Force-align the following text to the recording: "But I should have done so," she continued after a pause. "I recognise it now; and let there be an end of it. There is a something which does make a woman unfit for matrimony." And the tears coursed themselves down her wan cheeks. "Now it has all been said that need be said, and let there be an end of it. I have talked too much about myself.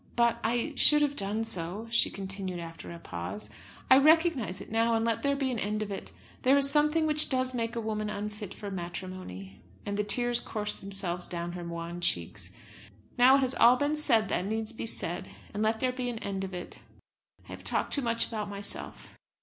"But 0.15 0.39
I 0.43 0.73
should 0.75 1.03
have 1.03 1.15
done 1.15 1.43
so," 1.43 1.87
she 1.91 2.09
continued 2.09 2.59
after 2.59 2.91
a 2.91 2.97
pause. 2.97 3.51
"I 3.87 3.99
recognise 3.99 4.59
it 4.59 4.71
now; 4.71 4.95
and 4.95 5.05
let 5.05 5.21
there 5.21 5.35
be 5.35 5.51
an 5.51 5.59
end 5.59 5.83
of 5.83 5.91
it. 5.91 6.11
There 6.41 6.57
is 6.57 6.65
a 6.65 6.69
something 6.69 7.05
which 7.05 7.29
does 7.29 7.53
make 7.53 7.75
a 7.75 7.79
woman 7.79 8.09
unfit 8.09 8.51
for 8.51 8.71
matrimony." 8.71 9.61
And 9.85 9.97
the 9.97 10.03
tears 10.03 10.39
coursed 10.39 10.79
themselves 10.81 11.27
down 11.27 11.51
her 11.51 11.63
wan 11.63 12.01
cheeks. 12.01 12.49
"Now 13.19 13.35
it 13.35 13.41
has 13.41 13.53
all 13.53 13.75
been 13.75 13.95
said 13.95 14.27
that 14.29 14.45
need 14.47 14.75
be 14.75 14.87
said, 14.87 15.27
and 15.53 15.61
let 15.61 15.79
there 15.79 15.91
be 15.91 16.09
an 16.09 16.17
end 16.17 16.43
of 16.43 16.55
it. 16.55 16.81
I 17.45 17.49
have 17.51 17.63
talked 17.63 17.93
too 17.93 18.01
much 18.01 18.25
about 18.27 18.49
myself. 18.49 19.13